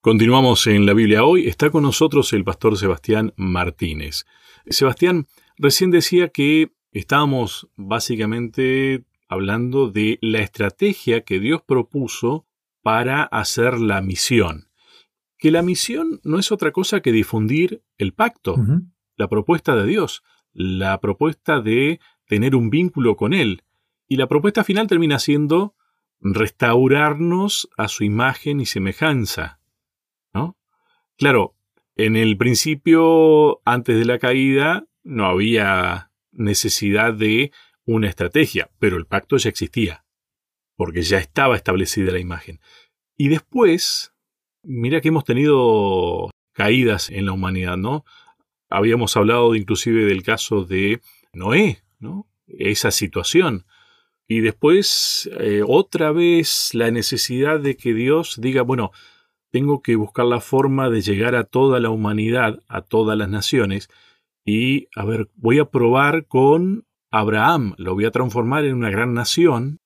[0.00, 1.48] Continuamos en la Biblia hoy.
[1.48, 4.26] Está con nosotros el pastor Sebastián Martínez.
[4.68, 5.26] Sebastián,
[5.56, 12.46] recién decía que estábamos básicamente hablando de la estrategia que Dios propuso
[12.80, 14.68] para hacer la misión.
[15.36, 18.54] Que la misión no es otra cosa que difundir el pacto,
[19.16, 20.22] la propuesta de Dios,
[20.52, 23.64] la propuesta de tener un vínculo con Él.
[24.06, 25.74] Y la propuesta final termina siendo
[26.20, 29.57] restaurarnos a su imagen y semejanza.
[31.18, 31.56] Claro,
[31.96, 37.50] en el principio, antes de la caída, no había necesidad de
[37.84, 40.04] una estrategia, pero el pacto ya existía,
[40.76, 42.60] porque ya estaba establecida la imagen.
[43.16, 44.14] Y después,
[44.62, 48.04] mira que hemos tenido caídas en la humanidad, ¿no?
[48.70, 51.00] Habíamos hablado inclusive del caso de
[51.32, 52.28] Noé, ¿no?
[52.46, 53.66] Esa situación.
[54.28, 58.92] Y después, eh, otra vez, la necesidad de que Dios diga, bueno,
[59.50, 63.88] tengo que buscar la forma de llegar a toda la humanidad, a todas las naciones,
[64.44, 69.14] y, a ver, voy a probar con Abraham, lo voy a transformar en una gran
[69.14, 69.80] nación,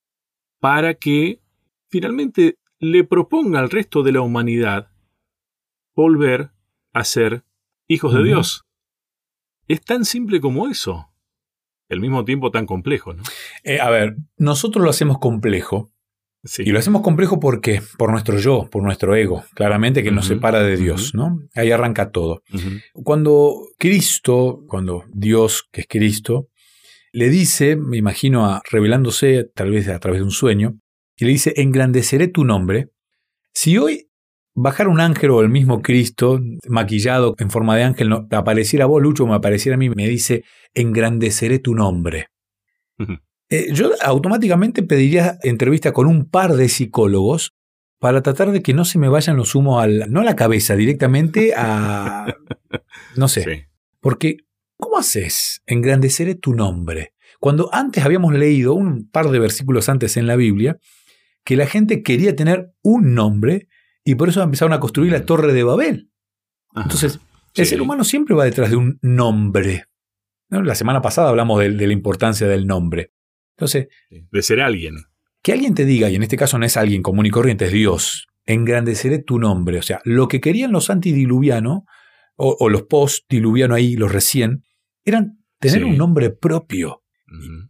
[0.61, 1.41] para que
[1.89, 4.91] finalmente le proponga al resto de la humanidad
[5.95, 6.51] volver
[6.93, 7.45] a ser
[7.89, 8.65] hijos de Dios.
[9.69, 11.13] Es tan simple como eso
[11.93, 13.23] al mismo tiempo tan complejo, ¿no?
[13.63, 15.92] Eh, a ver, nosotros lo hacemos complejo.
[16.59, 20.63] Y lo hacemos complejo porque por nuestro yo, por nuestro ego, claramente que nos separa
[20.63, 21.39] de Dios, ¿no?
[21.55, 22.43] Ahí arranca todo.
[22.95, 26.49] Cuando Cristo, cuando Dios, que es Cristo,
[27.13, 30.79] le dice, me imagino a, revelándose tal vez a través de un sueño,
[31.17, 32.89] y le dice, engrandeceré tu nombre.
[33.55, 34.09] Si hoy
[34.55, 38.89] bajar un ángel o el mismo Cristo, maquillado en forma de ángel, no, apareciera a
[38.89, 40.43] vos, Lucho, me apareciera a mí, me dice,
[40.75, 42.29] engrandeceré tu nombre.
[43.53, 47.53] Eh, yo automáticamente pediría entrevista con un par de psicólogos
[47.99, 50.75] para tratar de que no se me vayan los humos al, no a la cabeza,
[50.75, 52.35] directamente a...
[53.17, 53.69] no sé.
[54.01, 54.39] Porque,
[54.79, 55.63] ¿cómo haces?
[55.67, 57.13] Engrandeceré tu nombre.
[57.41, 60.79] Cuando antes habíamos leído, un par de versículos antes en la Biblia,
[61.45, 63.69] que la gente quería tener un nombre
[64.03, 66.11] y por eso empezaron a construir la Torre de Babel.
[66.75, 67.21] Entonces,
[67.55, 69.85] el ser humano siempre va detrás de un nombre.
[70.49, 73.13] La semana pasada hablamos de, la importancia del nombre.
[73.57, 74.97] Entonces, de ser alguien.
[75.43, 77.73] Que alguien te diga, y en este caso no es alguien común y corriente, es
[77.73, 79.79] Dios, engrandeceré tu nombre.
[79.79, 81.83] O sea, lo que querían los antidiluvianos,
[82.37, 84.63] o, o los post-diluvianos ahí, los recién,
[85.05, 87.03] eran tener un nombre propio.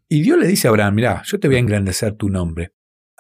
[0.09, 2.73] Y Dios le dice a Abraham, mira, yo te voy a engrandecer tu nombre.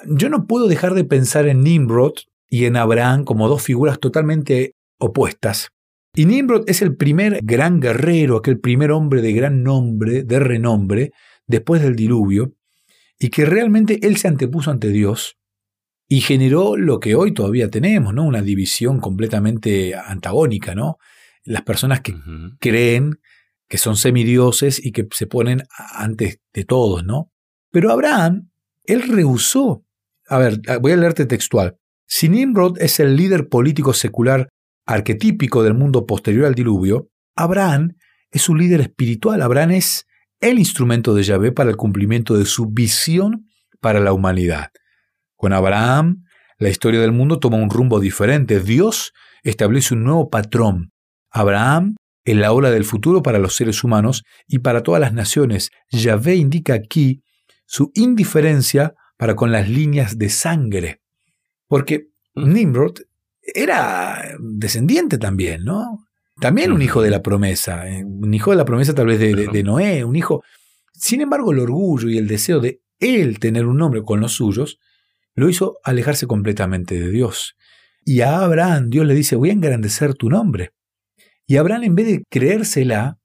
[0.06, 2.14] Yo no puedo dejar de pensar en Nimrod
[2.48, 5.68] y en Abraham como dos figuras totalmente opuestas.
[6.14, 11.12] Y Nimrod es el primer gran guerrero, aquel primer hombre de gran nombre, de renombre,
[11.46, 12.54] después del diluvio,
[13.18, 15.38] y que realmente él se antepuso ante Dios
[16.08, 18.24] y generó lo que hoy todavía tenemos, ¿no?
[18.24, 20.98] Una división completamente antagónica, ¿no?
[21.44, 22.14] Las personas que
[22.58, 23.20] creen
[23.68, 25.62] que son semidioses y que se ponen
[25.94, 27.32] antes de todos, ¿no?
[27.70, 28.50] Pero Abraham,
[28.84, 29.86] él rehusó.
[30.28, 31.78] A ver, voy a leerte textual.
[32.06, 34.48] Si Nimrod es el líder político secular
[34.84, 37.96] arquetípico del mundo posterior al diluvio, Abraham
[38.30, 39.40] es su líder espiritual.
[39.40, 40.04] Abraham es
[40.42, 43.48] el instrumento de Yahvé para el cumplimiento de su visión
[43.80, 44.70] para la humanidad.
[45.36, 46.24] Con Abraham,
[46.58, 48.60] la historia del mundo toma un rumbo diferente.
[48.60, 50.92] Dios establece un nuevo patrón.
[51.30, 55.70] Abraham es la ola del futuro para los seres humanos y para todas las naciones.
[55.90, 57.22] Yahvé indica aquí
[57.64, 61.00] su indiferencia para con las líneas de sangre.
[61.68, 62.98] Porque Nimrod
[63.40, 65.98] era descendiente también, ¿no?
[66.42, 69.62] También un hijo de la promesa, eh, un hijo de la promesa tal vez de,
[69.62, 70.42] Noé, un hijo.
[70.92, 74.80] Sin embargo, el orgullo y el deseo de él tener un nombre con los suyos
[75.36, 77.54] lo hizo alejarse completamente de Dios.
[78.04, 80.72] Y a Abraham Dios le dice, voy a engrandecer tu nombre.
[81.46, 83.20] Y Abraham en vez de creérsela,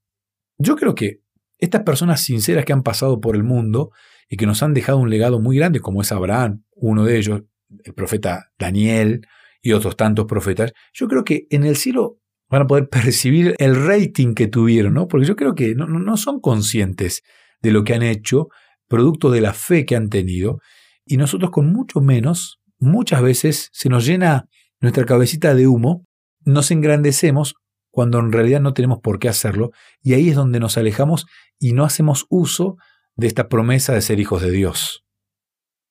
[0.56, 1.18] yo creo que
[1.58, 3.90] estas personas sinceras que han pasado por el mundo
[4.28, 7.42] y que nos han dejado un legado muy grande, como es Abraham, uno de ellos,
[7.82, 9.26] el profeta Daniel
[9.60, 13.86] y otros tantos profetas, yo creo que en el cielo van a poder percibir el
[13.86, 15.08] rating que tuvieron, ¿no?
[15.08, 17.22] Porque yo creo que no, no son conscientes
[17.62, 18.48] de lo que han hecho,
[18.88, 20.60] producto de la fe que han tenido,
[21.04, 24.46] y nosotros con mucho menos, muchas veces se nos llena
[24.80, 26.06] nuestra cabecita de humo,
[26.44, 27.54] nos engrandecemos
[27.90, 29.70] cuando en realidad no tenemos por qué hacerlo,
[30.02, 31.26] y ahí es donde nos alejamos
[31.58, 32.76] y no hacemos uso
[33.16, 35.04] de esta promesa de ser hijos de Dios.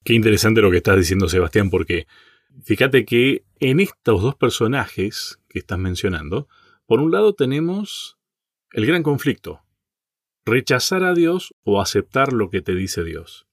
[0.03, 2.07] Qué interesante lo que estás diciendo, Sebastián, porque
[2.63, 6.47] fíjate que en estos dos personajes estás mencionando,
[6.85, 8.17] por un lado tenemos
[8.71, 9.61] el gran conflicto,
[10.45, 13.47] rechazar a Dios o aceptar lo que te dice Dios.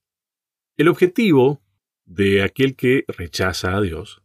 [0.77, 1.61] El objetivo
[2.05, 4.21] de aquel que rechaza a Dios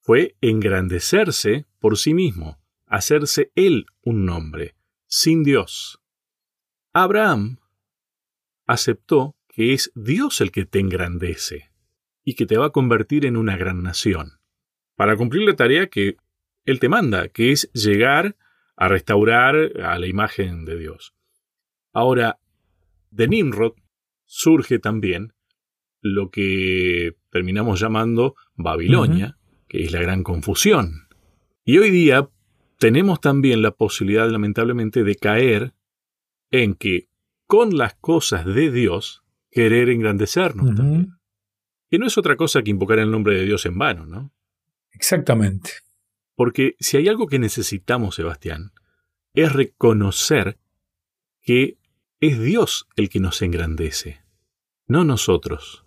[0.00, 4.74] fue engrandecerse por sí mismo, hacerse él un nombre,
[5.06, 6.00] sin Dios.
[6.92, 7.58] Abraham
[8.66, 11.70] aceptó que es Dios el que te engrandece
[12.24, 14.40] y que te va a convertir en una gran nación,
[14.96, 16.16] para cumplir la tarea que
[16.70, 18.36] Él te manda, que es llegar
[18.76, 21.14] a restaurar a la imagen de Dios.
[21.92, 22.38] Ahora,
[23.10, 23.74] de Nimrod
[24.24, 25.34] surge también
[26.00, 29.38] lo que terminamos llamando Babilonia,
[29.68, 31.08] que es la gran confusión.
[31.64, 32.28] Y hoy día
[32.78, 35.74] tenemos también la posibilidad, lamentablemente, de caer
[36.50, 37.08] en que
[37.46, 41.16] con las cosas de Dios querer engrandecernos también.
[41.90, 44.32] Que no es otra cosa que invocar el nombre de Dios en vano, ¿no?
[44.92, 45.70] Exactamente.
[46.40, 48.72] Porque si hay algo que necesitamos, Sebastián,
[49.34, 50.58] es reconocer
[51.42, 51.76] que
[52.18, 54.22] es Dios el que nos engrandece,
[54.86, 55.84] no nosotros.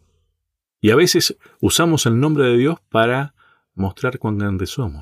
[0.80, 3.34] Y a veces usamos el nombre de Dios para
[3.74, 5.02] mostrar cuán grandes somos.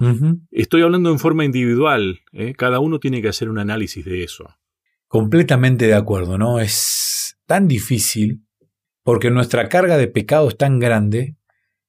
[0.52, 2.54] Estoy hablando en forma individual, ¿eh?
[2.54, 4.56] cada uno tiene que hacer un análisis de eso.
[5.10, 6.62] Completamente de acuerdo, ¿no?
[6.62, 8.46] Es tan difícil
[9.04, 11.36] porque nuestra carga de pecado es tan grande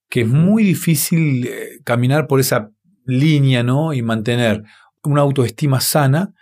[0.08, 2.72] que es muy difícil eh, caminar por esa
[3.04, 3.92] línea, ¿no?
[3.92, 4.62] Y mantener
[5.04, 6.34] una autoestima sana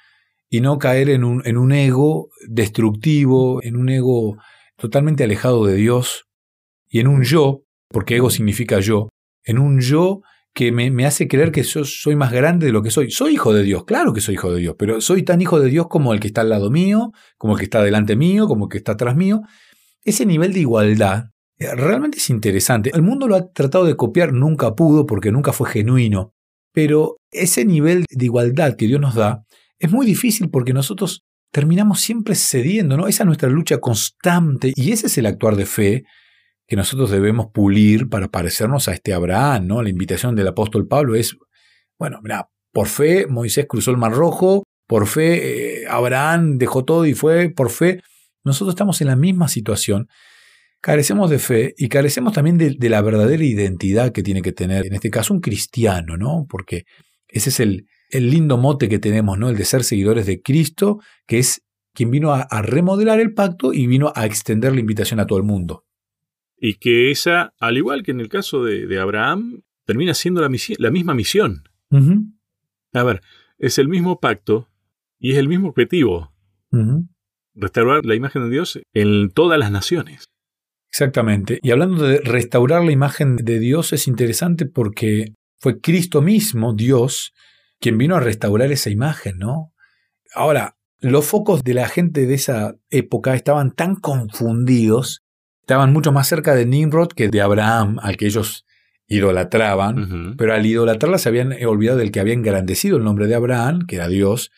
[0.49, 4.37] y no caer en un, en un ego destructivo, en un ego
[4.77, 6.27] totalmente alejado de Dios
[6.89, 9.09] y en un yo, porque ego significa yo,
[9.45, 10.23] en un yo
[10.53, 13.11] que me, me, hace creer que yo soy más grande de lo que soy.
[13.13, 15.69] Soy hijo de Dios, claro que soy hijo de Dios, pero soy tan hijo de
[15.69, 18.65] Dios como el que está al lado mío, como el que está delante mío, como
[18.65, 19.43] el que está atrás mío.
[20.03, 21.27] Ese nivel de igualdad
[21.59, 22.91] eh, realmente es interesante.
[22.93, 26.35] El mundo lo ha tratado de copiar, nunca pudo porque nunca fue genuino.
[26.73, 29.43] Pero ese nivel de igualdad que Dios nos da
[29.79, 33.09] es muy difícil porque nosotros terminamos siempre cediendo, ¿no?
[33.09, 36.05] Esa es nuestra lucha constante y ese es el actuar de fe
[36.67, 39.83] que nosotros debemos pulir para parecernos a este Abraham, ¿no?
[39.83, 41.37] La invitación del apóstol Pablo es,
[41.99, 47.07] bueno, mira, por fe Moisés cruzó el Mar Rojo, por fe eh, Abraham dejó todo
[47.07, 48.01] y fue, por fe
[48.45, 50.09] nosotros estamos en la misma situación.
[50.81, 54.87] Carecemos de fe y carecemos también de, de la verdadera identidad que tiene que tener,
[54.87, 56.47] en este caso, un cristiano, ¿no?
[56.49, 56.85] Porque
[57.29, 59.49] ese es el, el lindo mote que tenemos, ¿no?
[59.49, 61.63] El de ser seguidores de Cristo, que es
[61.95, 65.45] quien vino a, remodelar el pacto y vino a extender la invitación a todo el
[65.45, 65.85] mundo.
[66.57, 70.49] Y que esa, al igual que en el caso de, Abraham, termina siendo la,
[70.91, 71.65] misma misión.
[72.93, 73.23] A ver,
[73.59, 74.69] es el mismo pacto
[75.19, 76.33] y es el mismo objetivo
[77.55, 80.31] restaurar la imagen de Dios en todas las naciones.
[80.91, 81.59] Exactamente.
[81.63, 87.33] Y hablando de restaurar la imagen de Dios es interesante porque fue Cristo mismo, Dios,
[87.79, 89.73] quien vino a restaurar esa imagen, ¿no?
[90.35, 95.23] Ahora, los focos de la gente de esa época estaban tan confundidos,
[95.63, 98.67] estaban mucho más cerca de Nimrod que de Abraham, al que ellos
[99.07, 103.87] idolatraban, pero al idolatrarla se habían olvidado del que había engrandecido el nombre de Abraham,
[103.89, 104.51] que era Dios,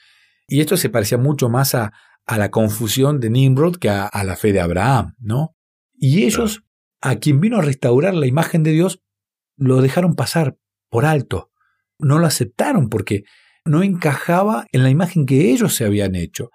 [0.46, 1.92] y esto se parecía mucho más a,
[2.26, 5.56] a la confusión de Nimrod que a, la fe de Abraham, ¿no?
[6.04, 6.64] Y ellos,
[7.00, 9.00] a quien vino a restaurar la imagen de Dios,
[9.56, 10.56] lo dejaron pasar
[10.90, 11.52] por alto.
[12.00, 13.22] No lo aceptaron porque
[13.64, 16.50] no encajaba en la imagen que ellos se habían hecho.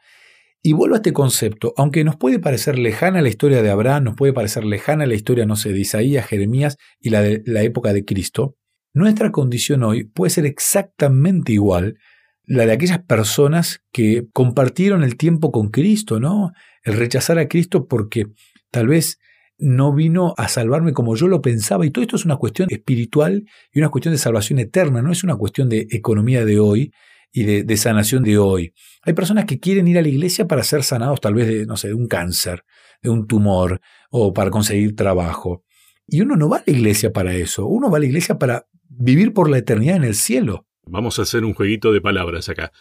[0.62, 4.16] Y vuelvo a este concepto, aunque nos puede parecer lejana la historia de Abraham, nos
[4.16, 7.94] puede parecer lejana la historia, no sé, de Isaías, Jeremías y la de la época
[7.94, 8.58] de Cristo,
[8.94, 12.00] nuestra condición hoy puede ser exactamente igual
[12.44, 16.52] la de aquellas personas que compartieron el tiempo con Cristo, ¿no?
[16.84, 18.26] El rechazar a Cristo porque
[18.72, 19.20] tal vez
[19.58, 21.86] no vino a salvarme como yo lo pensaba.
[21.86, 25.24] Y todo esto es una cuestión espiritual y una cuestión de salvación eterna, no es
[25.24, 26.92] una cuestión de economía de hoy
[27.32, 28.74] y de, sanación de hoy.
[29.04, 31.78] Hay personas que quieren ir a la iglesia para ser sanados tal vez de, no
[31.78, 32.64] sé, de un cáncer,
[33.02, 35.64] de un tumor o para conseguir trabajo.
[36.08, 38.68] Y uno no va a la iglesia para eso, uno va a la iglesia para
[38.90, 40.66] vivir por la eternidad en el cielo.
[40.86, 42.72] Vamos a hacer un jueguito de palabras acá.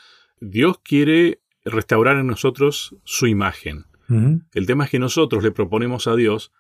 [0.41, 3.85] Dios quiere restaurar en nosotros su imagen.
[4.09, 6.53] El tema es que nosotros le proponemos a Dios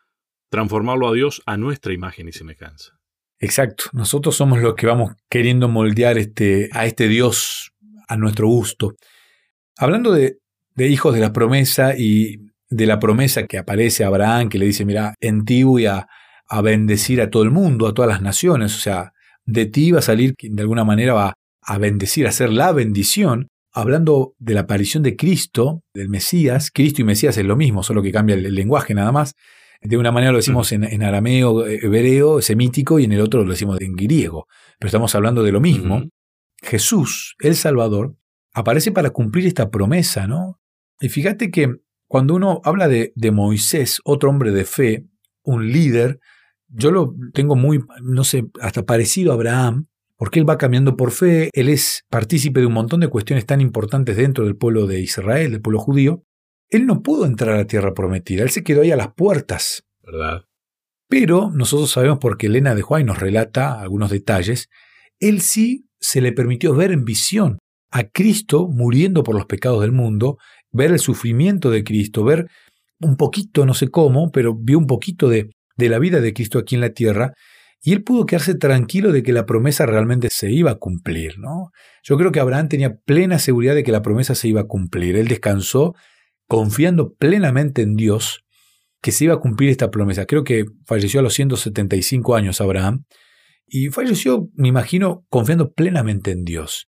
[0.51, 2.93] transformarlo a Dios a nuestra imagen y semejanza.
[3.39, 3.85] Exacto.
[3.93, 7.73] Nosotros somos los que vamos queriendo moldear este, a este Dios
[8.09, 8.95] a nuestro gusto.
[9.77, 10.39] Hablando de,
[10.79, 12.39] hijos de la promesa y
[12.69, 16.07] de la promesa que aparece a Abraham, que le dice, mira, en ti voy a,
[16.49, 18.75] a bendecir a todo el mundo, a todas las naciones.
[18.75, 19.13] O sea,
[19.45, 22.73] de ti va a salir quien de alguna manera va a bendecir, a hacer la
[22.73, 23.49] bendición.
[23.73, 28.03] Hablando de la aparición de Cristo, del Mesías, Cristo y Mesías es lo mismo, solo
[28.03, 29.35] que cambia el, lenguaje nada más.
[29.83, 33.81] De una manera lo decimos en, arameo, hebreo, semítico, y en el otro lo decimos
[33.81, 34.47] en griego.
[34.79, 36.03] Pero estamos hablando de lo mismo.
[36.63, 38.17] Jesús, el Salvador,
[38.53, 40.59] aparece para cumplir esta promesa, ¿no?
[41.01, 41.77] Y fíjate que
[42.09, 45.05] cuando uno habla de, de Moisés, otro hombre de fe,
[45.43, 46.19] un líder,
[46.69, 51.11] yo lo tengo muy, no sé, hasta parecido a Abraham, porque él va cambiando por
[51.11, 55.01] fe, él es partícipe de un montón de cuestiones tan importantes dentro del pueblo de
[55.01, 56.25] Israel, del pueblo judío,
[56.71, 59.85] él no pudo entrar a la tierra prometida, él se quedó ahí a las puertas.
[60.03, 60.43] ¿Verdad?
[61.09, 64.69] Pero nosotros sabemos porque Elena de Juárez nos relata algunos detalles,
[65.21, 67.59] él sí se le permitió ver en visión
[67.91, 70.39] a Cristo muriendo por los pecados del mundo,
[70.73, 72.47] ver el sufrimiento de Cristo, ver
[73.01, 76.59] un poquito, no sé cómo, pero vio un poquito de, de la vida de Cristo
[76.59, 77.33] aquí en la tierra,
[77.83, 81.71] y él pudo quedarse tranquilo de que la promesa realmente se iba a cumplir, ¿no?
[82.03, 85.17] Yo creo que Abraham tenía plena seguridad de que la promesa se iba a cumplir.
[85.17, 85.95] Él descansó
[86.47, 88.45] confiando plenamente en Dios
[89.01, 90.27] que se iba a cumplir esta promesa.
[90.27, 93.05] Creo que falleció a los 175 años Abraham
[93.67, 96.89] y falleció, me imagino, confiando plenamente en Dios.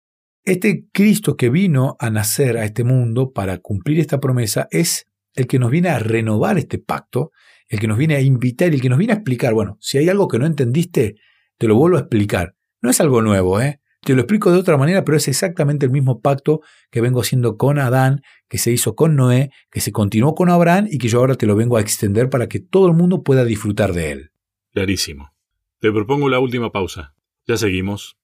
[0.44, 5.48] Este Cristo que vino a nacer a este mundo para cumplir esta promesa es el
[5.48, 7.32] que nos viene a renovar este pacto,
[7.68, 10.10] el que nos viene a invitar el que nos viene a explicar, bueno, si hay
[10.10, 11.16] algo que no entendiste,
[11.58, 12.56] te lo vuelvo a explicar.
[12.82, 13.80] No es algo nuevo, ¿eh?
[14.02, 17.58] Te lo explico de otra manera, pero es exactamente el mismo pacto que vengo haciendo
[17.58, 21.20] con Adán, que se hizo con Noé, que se continuó con Abraham y que yo
[21.20, 24.32] ahora te lo vengo a extender para que todo el mundo pueda disfrutar de él.
[24.72, 25.34] Clarísimo.
[25.80, 27.14] Te propongo la última pausa.
[27.46, 28.19] Ya seguimos.